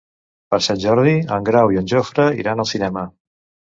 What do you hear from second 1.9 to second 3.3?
Jofre iran al cinema.